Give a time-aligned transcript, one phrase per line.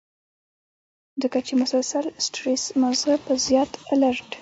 [1.21, 4.29] ځکه چې مسلسل سټرېس مازغۀ پۀ زيات الرټ